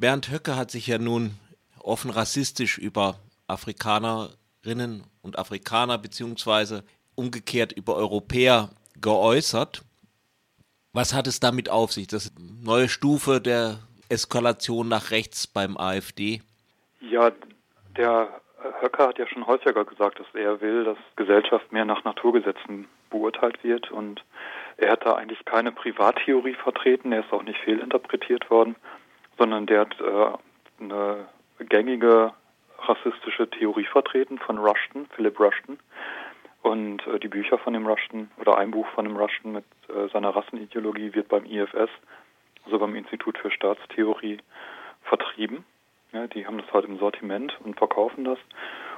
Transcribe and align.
Bernd 0.00 0.30
Höcke 0.30 0.56
hat 0.56 0.70
sich 0.70 0.86
ja 0.86 0.98
nun 0.98 1.32
offen 1.80 2.10
rassistisch 2.10 2.78
über 2.78 3.16
Afrikanerinnen 3.48 5.02
und 5.22 5.38
Afrikaner 5.38 5.98
beziehungsweise 5.98 6.84
umgekehrt 7.16 7.72
über 7.72 7.96
Europäer 7.96 8.70
geäußert. 9.00 9.82
Was 10.92 11.14
hat 11.14 11.26
es 11.26 11.40
damit 11.40 11.68
auf 11.68 11.92
sich? 11.92 12.06
Das 12.06 12.32
neue 12.38 12.88
Stufe 12.88 13.40
der 13.40 13.80
Eskalation 14.08 14.88
nach 14.88 15.10
rechts 15.10 15.48
beim 15.48 15.76
AfD? 15.76 16.42
Ja, 17.00 17.32
der 17.96 18.28
Höcker 18.80 19.08
hat 19.08 19.18
ja 19.18 19.26
schon 19.26 19.46
häufiger 19.46 19.84
gesagt, 19.84 20.20
dass 20.20 20.26
er 20.34 20.60
will, 20.60 20.84
dass 20.84 20.98
Gesellschaft 21.16 21.72
mehr 21.72 21.84
nach 21.84 22.04
Naturgesetzen 22.04 22.86
beurteilt 23.10 23.64
wird 23.64 23.90
und 23.90 24.24
er 24.76 24.92
hat 24.92 25.04
da 25.04 25.14
eigentlich 25.14 25.44
keine 25.44 25.72
Privattheorie 25.72 26.54
vertreten, 26.54 27.10
er 27.10 27.20
ist 27.20 27.32
auch 27.32 27.42
nicht 27.42 27.58
fehlinterpretiert 27.60 28.48
worden, 28.48 28.76
sondern 29.38 29.66
der 29.66 29.80
hat 29.80 29.96
äh, 30.00 30.82
eine 30.82 31.26
gängige 31.60 32.32
rassistische 32.78 33.48
Theorie 33.48 33.86
vertreten 33.86 34.38
von 34.38 34.58
Rushton, 34.58 35.06
Philip 35.14 35.38
Rushton. 35.38 35.78
Und 36.62 37.06
äh, 37.06 37.18
die 37.18 37.28
Bücher 37.28 37.58
von 37.58 37.72
dem 37.72 37.86
Rushton 37.86 38.30
oder 38.38 38.58
ein 38.58 38.70
Buch 38.70 38.86
von 38.94 39.04
dem 39.04 39.16
Rushton 39.16 39.52
mit 39.52 39.64
äh, 39.88 40.08
seiner 40.12 40.34
Rassenideologie 40.34 41.14
wird 41.14 41.28
beim 41.28 41.44
IFS, 41.44 41.90
also 42.64 42.78
beim 42.78 42.94
Institut 42.94 43.38
für 43.38 43.50
Staatstheorie, 43.50 44.38
vertrieben. 45.04 45.64
Ja, 46.12 46.26
die 46.26 46.46
haben 46.46 46.58
das 46.58 46.72
halt 46.72 46.86
im 46.86 46.98
Sortiment 46.98 47.56
und 47.64 47.76
verkaufen 47.76 48.24
das. 48.24 48.38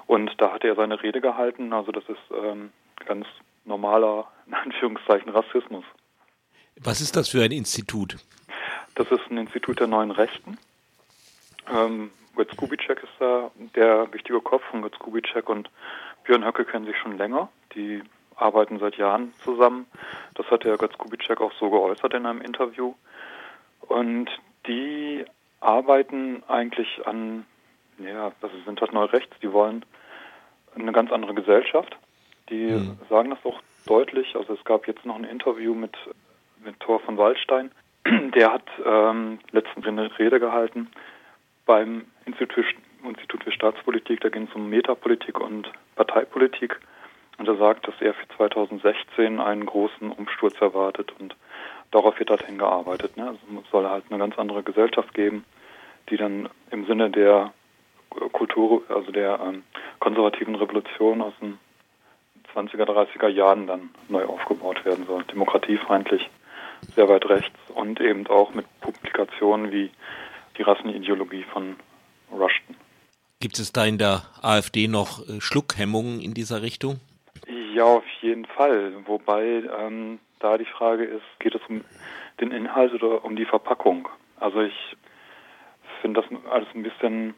Und 0.06 0.33
da 0.38 0.52
hat 0.52 0.64
er 0.64 0.75
seine 0.75 1.02
Rede 1.02 1.20
gehalten. 1.20 1.72
Also 1.72 1.92
das 1.92 2.05
ist 2.09 2.19
ähm, 2.34 2.72
ganz 3.06 3.27
normaler, 3.64 4.28
in 4.47 4.55
Anführungszeichen, 4.55 5.30
Rassismus. 5.30 5.84
Was 6.83 7.00
ist 7.00 7.16
das 7.16 7.28
für 7.28 7.42
ein 7.42 7.52
Institut? 7.52 8.16
Das 9.00 9.10
ist 9.12 9.30
ein 9.30 9.38
Institut 9.38 9.80
der 9.80 9.86
neuen 9.86 10.10
Rechten. 10.10 10.59
Ähm, 11.74 12.10
Götz 12.36 12.54
Kubitschek 12.54 13.02
ist 13.02 13.14
da 13.18 13.50
der 13.74 14.12
wichtige 14.12 14.42
Kopf 14.42 14.62
von 14.64 14.83
Götz 14.83 14.98
Kubitschek 14.98 15.48
und 15.48 15.70
Björn 16.25 16.44
Höcke 16.44 16.66
kennen 16.66 16.84
sich 16.84 16.98
schon 16.98 17.16
länger. 17.16 17.48
Die 17.75 18.02
arbeiten 18.36 18.78
seit 18.78 18.98
Jahren 18.98 19.33
zusammen. 19.42 19.86
Das 20.34 20.50
hat 20.50 20.64
der 20.64 20.77
Götz 20.77 20.98
Kubitschek 20.98 21.41
auch 21.41 21.52
so 21.55 21.70
geäußert 21.70 22.12
in 22.12 22.27
einem 22.27 22.42
Interview. 22.42 22.92
Und 23.80 24.28
die 24.66 25.25
arbeiten 25.60 26.42
eigentlich 26.47 27.00
an, 27.06 27.47
ja, 27.97 28.32
das 28.42 28.50
sind 28.66 28.82
halt 28.82 28.92
Neurechts, 28.92 29.34
die 29.41 29.50
wollen 29.50 29.82
eine 30.75 30.92
ganz 30.92 31.10
andere 31.10 31.32
Gesellschaft. 31.32 31.97
Die 32.50 32.66
mhm. 32.66 32.98
sagen 33.08 33.30
das 33.30 33.38
auch 33.47 33.62
deutlich. 33.86 34.36
Also 34.36 34.53
es 34.53 34.64
gab 34.64 34.86
jetzt 34.86 35.06
noch 35.06 35.16
ein 35.16 35.25
Interview 35.25 35.75
mit, 35.75 35.97
mit 36.62 36.78
Thor 36.80 37.00
von 37.00 37.16
Waldstein. 37.16 37.70
Der 38.34 38.53
hat 38.53 38.64
ähm, 38.84 39.39
letztens 39.50 39.86
eine 39.86 40.19
Rede 40.19 40.39
gehalten 40.39 40.89
beim 41.67 42.05
Institut, 42.27 42.64
Institut 43.05 43.45
für 43.45 43.53
Staatspolitik. 43.53 44.20
Da 44.20 44.28
ging 44.28 44.47
es 44.48 44.55
um 44.55 44.69
Metapolitik 44.69 45.41
und 45.41 45.70
Parteipolitik. 45.97 46.78
Und 47.39 47.48
er 47.48 47.56
sagt, 47.56 47.89
dass 47.89 47.95
er 48.00 48.14
für 48.14 48.28
2016 48.37 49.41
einen 49.41 49.64
großen 49.64 50.11
Umsturz 50.12 50.61
erwartet 50.61 51.12
und 51.19 51.34
darauf 51.91 52.19
wird 52.19 52.31
halt 52.31 52.42
hingearbeitet. 52.42 53.17
Ne? 53.17 53.28
Also 53.28 53.41
es 53.64 53.70
soll 53.70 53.89
halt 53.89 54.05
eine 54.11 54.19
ganz 54.19 54.39
andere 54.39 54.62
Gesellschaft 54.62 55.15
geben, 55.15 55.44
die 56.11 56.17
dann 56.17 56.48
im 56.70 56.87
Sinne 56.87 57.11
der 57.11 57.53
Kultur, 58.33 58.83
also 58.89 59.11
der 59.12 59.41
ähm, 59.41 59.62
konservativen 60.00 60.55
Revolution 60.55 61.22
aus 61.22 61.33
den 61.41 61.59
20er, 62.55 62.84
30er 62.84 63.28
Jahren 63.28 63.67
dann 63.67 63.91
neu 64.09 64.25
aufgebaut 64.25 64.84
werden 64.84 65.06
soll. 65.06 65.22
Demokratiefeindlich, 65.25 66.28
sehr 66.95 67.09
weit 67.09 67.27
rechts 67.28 67.59
und 67.75 68.00
eben 68.00 68.27
auch 68.27 68.53
mit 68.55 68.67
Publikationen 68.81 69.70
wie 69.73 69.91
die 70.56 70.62
Rassenideologie 70.62 71.45
von 71.53 71.77
Rushton. 72.31 72.77
Gibt 73.41 73.59
es 73.59 73.72
da 73.72 73.87
in 73.87 73.98
der 73.98 74.22
AfD 74.42 74.87
noch 74.87 75.27
äh, 75.28 75.41
Schluckhemmungen 75.41 76.20
in 76.20 76.34
dieser 76.34 76.62
Richtung? 76.62 77.00
Ja, 77.75 77.84
auf 77.84 78.05
jeden 78.20 78.45
Fall. 78.45 78.93
Wobei 79.06 79.62
ähm, 79.78 80.19
da 80.41 80.59
die 80.59 80.66
Frage 80.66 81.04
ist, 81.04 81.22
geht 81.38 81.54
es 81.54 81.62
um 81.69 81.82
den 82.41 82.50
Inhalt 82.50 82.93
oder 82.93 83.25
um 83.25 83.37
die 83.37 83.47
Verpackung? 83.47 84.09
Also 84.38 84.60
ich 84.60 84.97
finde 86.00 86.22
das 86.22 86.50
alles 86.50 86.69
ein 86.75 86.83
bisschen 86.83 87.34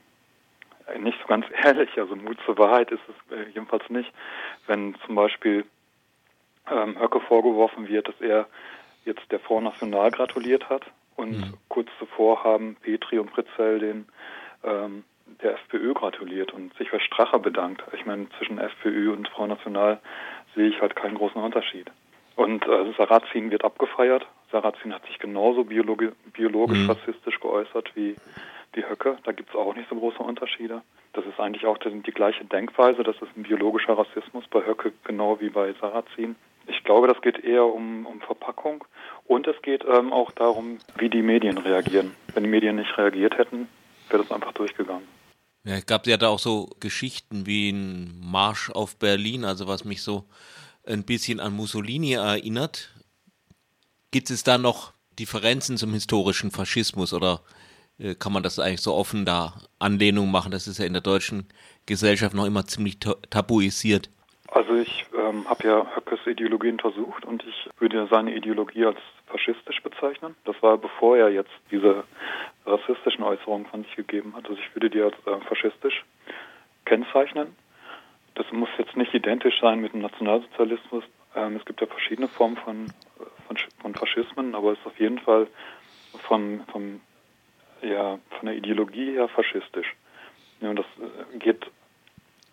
nicht 0.99 1.19
so 1.21 1.27
ganz 1.27 1.47
ehrlich. 1.65 1.91
Also 1.97 2.17
Mut 2.17 2.39
zur 2.45 2.59
Wahrheit 2.59 2.91
ist 2.91 3.03
es 3.09 3.37
äh, 3.37 3.49
jedenfalls 3.51 3.89
nicht. 3.89 4.11
Wenn 4.67 4.97
zum 5.07 5.15
Beispiel 5.15 5.65
ähm, 6.71 6.99
Höcke 6.99 7.21
vorgeworfen 7.21 7.89
wird, 7.89 8.09
dass 8.09 8.21
er 8.21 8.47
jetzt 9.05 9.31
der 9.31 9.41
Front 9.41 9.65
National 9.65 10.11
gratuliert 10.11 10.69
hat 10.69 10.85
und 11.17 11.33
mhm. 11.33 11.55
kurz 11.69 11.89
zuvor 11.99 12.45
haben 12.45 12.77
Petri 12.83 13.19
und 13.19 13.33
Pritzell 13.33 13.79
den 13.79 14.07
ähm, 14.65 15.05
der 15.43 15.55
FPÖ 15.55 15.95
gratuliert 15.95 16.53
und 16.53 16.75
sich 16.75 16.91
für 16.91 17.01
Strache 17.01 17.39
bedankt. 17.39 17.83
Ich 17.95 18.07
meine, 18.07 18.29
zwischen 18.39 18.59
FPÖ 18.59 19.13
und 19.13 19.29
Front 19.29 19.51
National 19.51 20.01
sehe 20.55 20.69
ich 20.69 20.81
halt 20.81 20.95
keinen 20.95 21.15
großen 21.15 21.41
Unterschied. 21.41 21.91
Und 22.37 22.67
äh, 22.67 22.93
Sarrazin 22.97 23.51
wird 23.51 23.65
abgefeiert. 23.65 24.27
Sarrazin 24.51 24.95
hat 24.95 25.05
sich 25.07 25.19
genauso 25.19 25.65
biologi 25.65 26.11
biologisch 26.33 26.81
mhm. 26.81 26.91
rassistisch 26.91 27.41
geäußert 27.41 27.95
wie 27.95 28.17
die 28.75 28.89
Höcke. 28.89 29.19
Da 29.25 29.33
gibt 29.33 29.51
es 29.51 29.57
auch 29.57 29.75
nicht 29.75 29.89
so 29.89 29.97
große 29.97 30.23
Unterschiede. 30.23 30.83
Das 31.13 31.27
ist 31.27 31.39
eigentlich 31.39 31.67
auch 31.67 31.79
die, 31.79 32.03
die 32.03 32.13
gleiche 32.13 32.45
Denkweise. 32.45 33.03
Das 33.03 33.17
ist 33.17 33.37
ein 33.37 33.43
biologischer 33.43 33.99
Rassismus 33.99 34.45
bei 34.49 34.65
Höcke 34.65 34.93
genau 35.05 35.41
wie 35.41 35.51
bei 35.51 35.75
Sarrazin. 35.75 36.37
Ich 36.67 36.85
glaube, 36.85 37.09
das 37.09 37.21
geht 37.21 37.43
eher 37.45 37.65
um, 37.65 38.07
um 38.07 38.21
Verpackung 38.21 38.85
und 39.27 39.47
es 39.47 39.61
geht 39.63 39.85
ähm, 39.85 40.13
auch 40.13 40.31
darum, 40.33 40.79
wie 40.97 41.09
die 41.09 41.23
Medien 41.23 41.59
reagieren. 41.59 42.15
Wenn 42.35 42.45
die 42.45 42.51
Medien 42.51 42.77
nicht 42.77 42.97
reagiert 42.97 43.39
hätten, 43.39 43.69
wäre 44.09 44.23
das 44.23 44.33
einfach 44.33 44.53
durchgegangen. 44.53 45.07
Ja, 45.65 45.75
es 45.75 45.87
gab 45.87 46.07
ja 46.07 46.17
da 46.17 46.29
auch 46.29 46.39
so 46.39 46.71
Geschichten 46.81 47.47
wie 47.47 47.71
ein 47.71 48.21
Marsch 48.21 48.71
auf 48.71 48.97
Berlin, 48.97 49.45
also 49.45 49.69
was 49.69 49.85
mich 49.85 50.03
so 50.03 50.25
ein 50.85 51.05
bisschen 51.05 51.39
an 51.39 51.55
Mussolini 51.55 52.15
erinnert. 52.15 52.91
Gibt 54.11 54.31
es 54.31 54.43
da 54.43 54.59
noch 54.59 54.93
Differenzen 55.19 55.77
zum 55.77 55.93
historischen 55.93 56.51
Faschismus 56.51 57.13
oder 57.13 57.43
äh, 57.99 58.15
kann 58.15 58.33
man 58.33 58.43
das 58.43 58.59
eigentlich 58.59 58.81
so 58.81 58.95
offen 58.95 59.25
da 59.25 59.55
Anlehnung 59.79 60.31
machen? 60.31 60.51
Das 60.51 60.67
ist 60.67 60.79
ja 60.79 60.85
in 60.85 60.95
der 60.95 61.03
deutschen 61.03 61.47
Gesellschaft 61.87 62.35
noch 62.35 62.47
immer 62.47 62.67
ziemlich 62.67 62.99
tabuisiert. 62.99 64.11
Also 64.55 64.75
ich 64.75 65.07
ähm, 65.17 65.49
habe 65.49 65.67
ja 65.67 65.97
Höckes 65.97 66.27
Ideologie 66.27 66.71
untersucht 66.71 67.25
und 67.25 67.43
ich 67.43 67.71
würde 67.79 68.07
seine 68.11 68.35
Ideologie 68.35 68.85
als 68.85 68.99
faschistisch 69.27 69.83
bezeichnen. 69.83 70.37
Das 70.45 70.63
war 70.63 70.77
bevor 70.77 71.17
er 71.17 71.31
jetzt 71.31 71.53
diese 71.71 72.05
rassistischen 72.67 73.25
Äußerungen 73.25 73.67
von 73.67 73.83
sich 73.85 73.97
gegeben 73.97 74.35
hat. 74.37 74.45
Also 74.47 74.61
ich 74.61 74.77
würde 74.77 74.91
die 74.91 75.01
als 75.01 75.15
äh, 75.27 75.41
faschistisch 75.49 76.05
kennzeichnen. 76.85 77.57
Das 78.35 78.45
muss 78.53 78.69
jetzt 78.77 78.95
nicht 78.95 79.15
identisch 79.15 79.59
sein 79.59 79.81
mit 79.81 79.95
dem 79.95 80.03
Nationalsozialismus. 80.03 81.05
Ähm, 81.35 81.57
es 81.57 81.65
gibt 81.65 81.81
ja 81.81 81.87
verschiedene 81.87 82.29
Formen 82.29 82.59
von, 82.59 82.93
von, 83.47 83.57
von 83.81 83.95
Faschismen, 83.95 84.55
aber 84.55 84.73
es 84.73 84.79
ist 84.81 84.87
auf 84.87 85.01
jeden 85.01 85.19
Fall 85.19 85.47
vom, 86.29 86.61
vom, 86.71 87.01
ja, 87.81 88.19
von 88.39 88.47
der 88.47 88.57
Ideologie 88.57 89.13
her 89.13 89.29
faschistisch. 89.29 89.97
Ja, 90.61 90.69
und 90.69 90.79
das 90.79 90.87
äh, 91.01 91.39
geht 91.39 91.71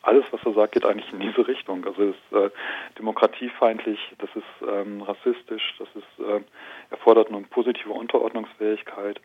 alles, 0.01 0.25
was 0.31 0.39
er 0.45 0.53
sagt, 0.53 0.73
geht 0.73 0.85
eigentlich 0.85 1.11
in 1.11 1.19
diese 1.19 1.47
Richtung. 1.47 1.85
Also 1.85 2.03
es 2.03 2.15
ist 2.15 2.37
äh, 2.37 2.49
demokratiefeindlich, 2.97 3.99
das 4.17 4.29
ist 4.35 4.67
ähm, 4.67 5.01
rassistisch, 5.01 5.75
das 5.77 5.89
ist 5.95 6.25
äh, 6.25 6.41
erfordert 6.89 7.29
eine 7.29 7.41
positive 7.41 7.91
Unterordnungsfähigkeit, 7.91 9.19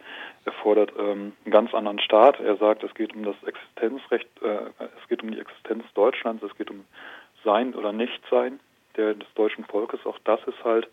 erfordert 0.44 0.92
ähm, 0.98 1.32
einen 1.44 1.52
ganz 1.52 1.74
anderen 1.74 2.00
Staat. 2.00 2.40
Er 2.40 2.56
sagt, 2.56 2.82
es 2.82 2.94
geht 2.94 3.14
um 3.14 3.22
das 3.22 3.36
Existenzrecht, 3.44 4.28
äh, 4.42 4.86
es 5.00 5.08
geht 5.08 5.22
um 5.22 5.30
die 5.30 5.38
Existenz 5.38 5.84
Deutschlands, 5.94 6.42
es 6.42 6.56
geht 6.56 6.70
um 6.70 6.84
Sein 7.44 7.74
oder 7.74 7.92
Nichtsein 7.92 8.58
der, 8.96 9.14
des 9.14 9.32
deutschen 9.34 9.64
Volkes. 9.64 10.04
Auch 10.04 10.18
das 10.24 10.40
ist 10.44 10.64
halt 10.64 10.88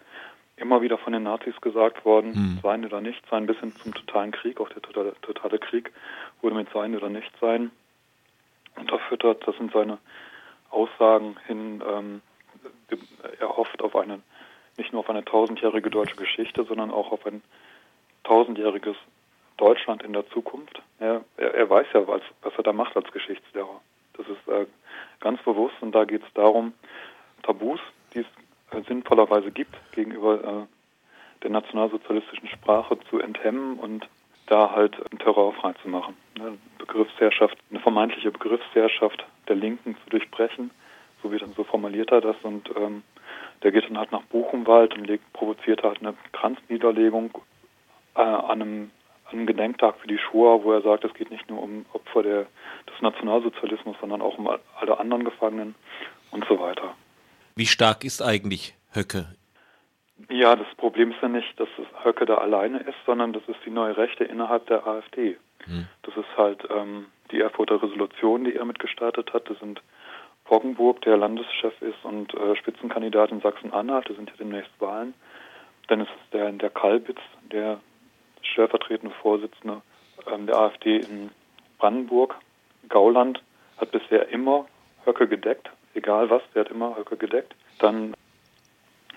immer 0.58 0.84
wieder 0.84 1.00
von 1.00 1.14
den 1.14 1.24
Nazis 1.24 1.60
gesagt 1.60 2.06
worden, 2.06 2.34
mhm. 2.34 2.60
Sein 2.62 2.86
oder 2.86 3.02
Nichtsein, 3.02 3.48
bis 3.48 3.58
hin 3.60 3.72
zum 3.72 3.96
totalen 3.96 4.32
Krieg, 4.32 4.62
auch 4.62 4.70
der 4.70 4.82
totale, 4.84 5.14
totale 5.24 5.58
Krieg 5.58 5.92
wurde 6.42 6.56
mit 6.56 6.70
Sein 6.72 6.96
oder 6.96 7.10
Nichtsein 7.10 7.72
unterfüttert. 8.76 9.46
Das 9.48 9.56
sind 9.58 9.72
seine 9.72 9.98
Aussagen 10.70 11.38
hin. 11.48 11.84
Ähm, 11.88 12.22
er 13.40 13.58
hofft 13.58 13.82
auf 13.82 13.96
eine, 13.96 14.22
nicht 14.78 14.92
nur 14.92 15.02
auf 15.02 15.10
eine 15.10 15.26
tausendjährige 15.26 15.90
deutsche 15.90 16.16
Geschichte, 16.16 16.64
sondern 16.64 16.92
auch 16.92 17.12
auf 17.12 17.26
ein 17.26 17.42
tausendjähriges 18.24 18.96
Deutschland 19.58 20.04
in 20.04 20.14
der 20.14 20.28
Zukunft. 20.30 20.82
Er, 21.00 21.24
er, 21.38 21.54
er 21.54 21.70
weiß 21.70 21.88
ja, 21.94 22.08
was, 22.08 22.22
was, 22.42 22.54
er 22.58 22.64
da 22.64 22.74
macht 22.74 22.96
als 22.96 23.12
Geschichtslehrer. 23.12 23.82
Das 24.14 24.28
ist 24.28 24.48
äh, 24.48 24.66
ganz 25.20 25.42
bewusst 25.44 25.76
und 25.82 25.94
da 25.94 26.06
geht 26.06 26.24
es 26.24 26.34
darum, 26.34 26.74
Tabus, 27.44 27.80
die 28.14 28.20
es 28.20 28.26
äh, 28.72 28.82
sinnvollerweise 28.88 29.52
gibt, 29.52 29.76
gegenüber 29.94 30.44
äh, 30.44 31.44
der 31.44 31.52
nationalsozialistischen 31.52 32.48
Sprache 32.50 32.98
zu 33.10 33.20
enthemmen 33.20 33.80
und 33.80 34.08
da 34.52 34.72
halt 34.72 34.98
Terror 35.20 35.54
freizumachen. 35.54 36.16
Eine 36.36 36.58
Begriffsherrschaft, 36.78 37.58
eine 37.70 37.80
vermeintliche 37.80 38.32
Begriffsherrschaft 38.32 39.26
der 39.48 39.56
Linken 39.56 39.96
zu 40.04 40.10
durchbrechen, 40.10 40.72
so 41.24 41.32
wie 41.32 41.38
dann 41.38 41.54
so 41.54 41.64
formuliert 41.64 42.12
er 42.12 42.22
das 42.22 42.36
und 42.44 42.70
ähm, 42.76 43.04
der 43.64 43.72
geht 43.72 43.86
dann 43.86 43.98
halt 43.98 44.12
nach 44.12 44.24
Buchenwald 44.24 44.96
und 44.96 45.06
legt, 45.06 45.32
provoziert 45.34 45.84
halt 45.84 46.02
eine 46.02 46.16
Kranzniederlegung 46.34 47.32
äh, 48.16 48.22
an, 48.22 48.62
einem, 48.62 48.92
einem 49.32 49.46
Gedenktag 49.46 49.96
für 50.00 50.08
die 50.08 50.18
Shoah, 50.18 50.64
wo 50.64 50.74
er 50.74 50.82
sagt, 50.82 51.06
es 51.06 51.14
geht 51.14 51.32
nicht 51.32 51.50
nur 51.50 51.62
um 51.62 51.86
Opfer 51.94 52.24
der, 52.24 52.48
des 52.88 53.02
Nationalsozialismus, 53.02 53.96
sondern 54.02 54.22
auch 54.22 54.38
um 54.38 54.50
alle 54.50 55.00
anderen 55.00 55.24
Gefangenen 55.24 55.76
und 56.32 56.46
so 56.50 56.60
weiter. 56.60 56.96
Wie 57.56 57.68
stark 57.68 58.04
ist 58.04 58.22
eigentlich 58.22 58.76
Höcke? 58.94 59.28
Ja, 60.30 60.56
das 60.56 60.68
Problem 60.78 61.12
ist 61.12 61.22
ja 61.22 61.28
nicht, 61.28 61.60
dass 61.60 61.70
Höcke 62.04 62.26
da 62.26 62.36
alleine 62.36 62.80
ist, 62.80 62.98
sondern 63.06 63.34
das 63.34 63.44
ist 63.48 63.60
die 63.66 63.70
neue 63.70 63.98
Rechte 63.98 64.24
innerhalb 64.24 64.68
der 64.68 64.86
AfD. 64.86 65.38
Hm. 65.66 65.88
Das 66.04 66.16
ist 66.18 66.38
halt 66.38 66.68
ähm, 66.70 67.08
die 67.32 67.40
Erfurter 67.40 67.82
Resolution, 67.82 68.44
die 68.44 68.56
er 68.56 68.66
mitgestartet 68.66 69.34
hat. 69.34 69.50
Das 69.50 69.60
sind 69.60 69.82
Poggenburg, 70.46 71.02
der 71.02 71.18
Landeschef 71.18 71.82
ist 71.82 72.04
und 72.04 72.34
äh, 72.34 72.56
Spitzenkandidat 72.58 73.32
in 73.32 73.42
Sachsen-Anhalt, 73.42 74.10
da 74.10 74.14
sind 74.14 74.30
ja 74.30 74.36
demnächst 74.38 74.72
Wahlen. 74.80 75.14
Dann 75.88 76.02
ist 76.02 76.10
es 76.10 76.30
der, 76.32 76.52
der 76.52 76.70
Kalbitz, 76.70 77.20
der 77.52 77.80
stellvertretende 78.42 79.16
Vorsitzende 79.22 79.82
ähm, 80.32 80.48
der 80.48 80.58
AfD 80.58 80.98
in 80.98 81.30
Brandenburg. 81.78 82.36
Gauland 82.90 83.42
hat 83.78 83.92
bisher 83.92 84.28
immer 84.30 84.66
Höcke 85.06 85.28
gedeckt, 85.28 85.70
egal 85.94 86.30
was, 86.30 86.42
der 86.54 86.66
hat 86.66 86.72
immer 86.72 86.98
Höcke 86.98 87.18
gedeckt. 87.18 87.56
Dann 87.80 88.14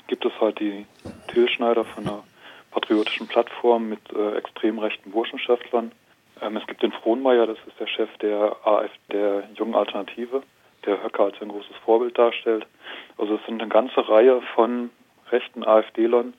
gibt 0.06 0.24
es 0.24 0.32
halt 0.40 0.60
die 0.60 0.86
Till 1.28 1.48
Schneider 1.48 1.84
von 1.84 2.04
der 2.04 2.22
patriotischen 2.70 3.26
Plattform 3.28 3.88
mit 3.88 4.00
äh, 4.12 4.36
extrem 4.36 4.78
rechten 4.78 5.10
Burschenschaftlern. 5.10 5.92
Ähm, 6.40 6.56
es 6.56 6.66
gibt 6.66 6.82
den 6.82 6.92
Frohnmeier, 6.92 7.46
das 7.46 7.58
ist 7.66 7.78
der 7.78 7.86
Chef 7.86 8.10
der 8.18 8.56
AfD, 8.66 8.98
der 9.12 9.48
Jungen 9.54 9.74
Alternative, 9.74 10.42
der 10.84 11.02
Höcke 11.02 11.22
als 11.22 11.40
ein 11.40 11.48
großes 11.48 11.76
Vorbild 11.84 12.18
darstellt. 12.18 12.66
Also 13.16 13.36
es 13.36 13.46
sind 13.46 13.60
eine 13.60 13.70
ganze 13.70 14.08
Reihe 14.08 14.42
von 14.54 14.90
rechten 15.30 15.64
AfD-Lern, 15.64 16.34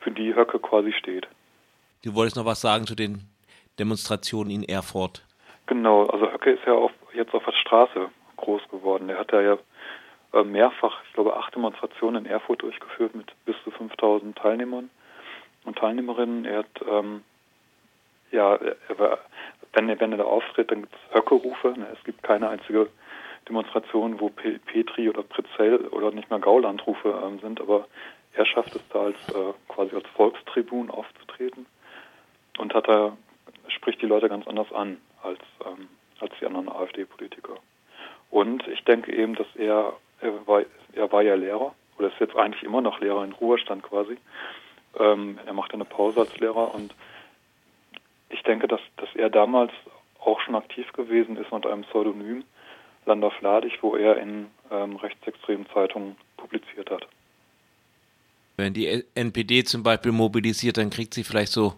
für 0.00 0.10
die 0.10 0.34
Höcke 0.34 0.58
quasi 0.58 0.92
steht. 0.92 1.26
Du 2.04 2.14
wolltest 2.14 2.36
noch 2.36 2.44
was 2.44 2.60
sagen 2.60 2.86
zu 2.86 2.94
den 2.94 3.22
Demonstrationen 3.78 4.50
in 4.50 4.62
Erfurt. 4.64 5.24
Genau, 5.66 6.06
also 6.06 6.30
Höcke 6.32 6.50
ist 6.50 6.64
ja 6.66 6.72
auf, 6.72 6.92
jetzt 7.14 7.34
auf 7.34 7.44
der 7.44 7.52
Straße 7.52 8.08
groß 8.36 8.62
geworden. 8.70 9.08
Er 9.08 9.18
hat 9.18 9.32
ja 9.32 9.58
mehrfach, 10.44 11.02
ich 11.06 11.12
glaube, 11.12 11.36
acht 11.36 11.54
Demonstrationen 11.54 12.24
in 12.24 12.30
Erfurt 12.30 12.62
durchgeführt 12.62 13.14
mit 13.14 13.32
bis 13.44 13.56
zu 13.64 13.70
5000 13.70 14.36
Teilnehmern 14.36 14.90
und 15.64 15.78
Teilnehmerinnen. 15.78 16.44
Er 16.44 16.58
hat, 16.60 16.84
ähm, 16.88 17.22
ja, 18.30 18.54
er 18.54 18.98
war, 18.98 19.18
wenn, 19.72 19.88
er, 19.88 20.00
wenn 20.00 20.12
er 20.12 20.18
da 20.18 20.24
auftritt, 20.24 20.70
dann 20.70 20.82
gibt 20.82 20.94
es 20.94 21.14
Höcke-Rufe. 21.14 21.74
Ne? 21.76 21.86
Es 21.92 22.02
gibt 22.04 22.22
keine 22.22 22.48
einzige 22.48 22.88
Demonstration, 23.48 24.20
wo 24.20 24.28
Petri 24.28 25.08
oder 25.08 25.22
Pritzell 25.22 25.86
oder 25.88 26.10
nicht 26.10 26.30
mehr 26.30 26.38
Gauland-Rufe 26.38 27.22
ähm, 27.24 27.38
sind, 27.40 27.60
aber 27.60 27.86
er 28.34 28.44
schafft 28.44 28.74
es 28.76 28.82
da 28.92 29.04
als 29.04 29.16
äh, 29.30 29.52
quasi 29.68 29.94
als 29.94 30.06
Volkstribun 30.14 30.90
aufzutreten 30.90 31.66
und 32.58 32.74
hat 32.74 32.88
da 32.88 33.16
spricht 33.68 34.02
die 34.02 34.06
Leute 34.06 34.28
ganz 34.28 34.46
anders 34.46 34.70
an 34.72 34.98
als 35.22 35.40
ähm, 35.64 35.88
als 36.20 36.32
die 36.40 36.46
anderen 36.46 36.68
AfD-Politiker. 36.68 37.54
Und 38.30 38.66
ich 38.68 38.84
denke 38.84 39.14
eben, 39.14 39.34
dass 39.34 39.46
er 39.56 39.94
er 40.20 40.46
war, 40.46 40.62
er 40.92 41.12
war 41.12 41.22
ja 41.22 41.34
Lehrer 41.34 41.74
oder 41.98 42.08
ist 42.08 42.20
jetzt 42.20 42.36
eigentlich 42.36 42.62
immer 42.62 42.80
noch 42.80 43.00
Lehrer 43.00 43.24
in 43.24 43.32
Ruhestand 43.32 43.82
quasi. 43.82 44.16
Ähm, 44.98 45.38
er 45.46 45.52
macht 45.52 45.74
eine 45.74 45.84
Pause 45.84 46.20
als 46.20 46.38
Lehrer 46.38 46.74
und 46.74 46.94
ich 48.30 48.42
denke, 48.42 48.68
dass, 48.68 48.80
dass 48.96 49.08
er 49.14 49.30
damals 49.30 49.72
auch 50.20 50.40
schon 50.40 50.54
aktiv 50.54 50.92
gewesen 50.92 51.36
ist 51.36 51.50
unter 51.52 51.72
einem 51.72 51.84
Pseudonym, 51.84 52.44
Landorf 53.06 53.40
Ladig, 53.40 53.78
wo 53.82 53.96
er 53.96 54.18
in 54.18 54.46
ähm, 54.70 54.96
rechtsextremen 54.96 55.66
Zeitungen 55.72 56.16
publiziert 56.36 56.90
hat. 56.90 57.06
Wenn 58.56 58.74
die 58.74 59.04
NPD 59.14 59.64
zum 59.64 59.82
Beispiel 59.82 60.12
mobilisiert, 60.12 60.78
dann 60.78 60.90
kriegt 60.90 61.14
sie 61.14 61.24
vielleicht 61.24 61.52
so, 61.52 61.74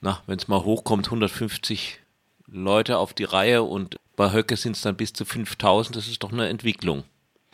na, 0.00 0.22
wenn 0.26 0.38
es 0.38 0.46
mal 0.46 0.62
hochkommt, 0.62 1.06
150 1.06 2.00
Leute 2.46 2.98
auf 2.98 3.14
die 3.14 3.24
Reihe 3.24 3.62
und 3.62 3.96
bei 4.14 4.32
Höcke 4.32 4.56
sind 4.56 4.76
es 4.76 4.82
dann 4.82 4.96
bis 4.96 5.12
zu 5.12 5.24
5000. 5.24 5.96
Das 5.96 6.06
ist 6.06 6.22
doch 6.22 6.32
eine 6.32 6.48
Entwicklung. 6.48 7.04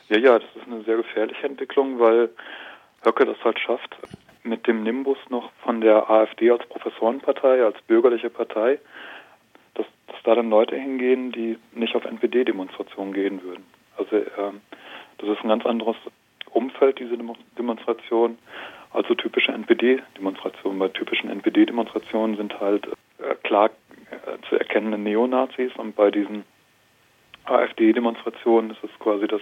Ja, 0.08 0.18
ja, 0.18 0.38
das 0.38 0.48
ist 0.56 0.66
eine 0.66 0.82
sehr 0.82 0.96
gefährliche 0.96 1.46
Entwicklung, 1.46 1.98
weil 1.98 2.30
Höcke 3.04 3.24
das 3.24 3.42
halt 3.42 3.58
schafft, 3.58 3.96
mit 4.42 4.66
dem 4.66 4.82
Nimbus 4.82 5.18
noch 5.30 5.50
von 5.62 5.80
der 5.80 6.10
AfD 6.10 6.50
als 6.50 6.66
Professorenpartei, 6.66 7.64
als 7.64 7.80
bürgerliche 7.82 8.28
Partei, 8.28 8.78
dass, 9.74 9.86
dass 10.06 10.22
da 10.24 10.34
dann 10.34 10.50
Leute 10.50 10.76
hingehen, 10.76 11.32
die 11.32 11.58
nicht 11.72 11.96
auf 11.96 12.04
NPD-Demonstrationen 12.04 13.14
gehen 13.14 13.42
würden. 13.42 13.64
Also 13.96 14.16
ähm, 14.16 14.60
das 15.18 15.30
ist 15.30 15.42
ein 15.42 15.48
ganz 15.48 15.64
anderes 15.64 15.96
Umfeld, 16.50 16.98
diese 16.98 17.16
Demonstration, 17.58 18.38
als 18.92 19.08
typische 19.08 19.52
NPD-Demonstrationen. 19.52 20.78
Bei 20.78 20.88
typischen 20.88 21.30
NPD-Demonstrationen 21.30 22.36
sind 22.36 22.60
halt 22.60 22.86
äh, 23.18 23.34
klar 23.42 23.70
äh, 24.10 24.48
zu 24.48 24.56
erkennende 24.56 24.98
Neonazis 24.98 25.72
und 25.76 25.96
bei 25.96 26.10
diesen 26.10 26.44
AfD-Demonstrationen 27.44 28.70
ist 28.70 28.84
es 28.84 28.90
quasi 28.98 29.26
das 29.26 29.40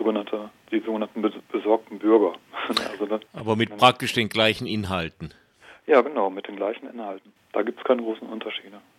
sogenannte, 0.00 0.48
die 0.72 0.80
sogenannten 0.80 1.22
besorgten 1.52 1.98
Bürger. 1.98 2.32
also 2.90 3.06
das, 3.06 3.20
Aber 3.34 3.54
mit 3.54 3.76
praktisch 3.76 4.14
den 4.14 4.30
gleichen 4.30 4.66
Inhalten. 4.66 5.34
Ja, 5.86 6.00
genau, 6.00 6.30
mit 6.30 6.48
den 6.48 6.56
gleichen 6.56 6.88
Inhalten. 6.88 7.32
Da 7.52 7.62
gibt 7.62 7.78
es 7.78 7.84
keine 7.84 8.02
großen 8.02 8.26
Unterschiede. 8.28 8.80